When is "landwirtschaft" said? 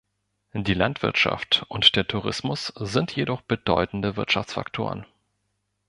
0.73-1.63